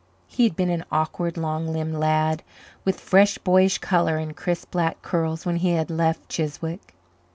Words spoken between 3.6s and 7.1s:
colour and crisp black curls when he had left Chiswick.